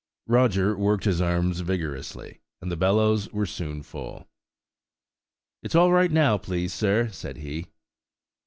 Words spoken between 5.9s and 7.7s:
right now, please, sir," said he.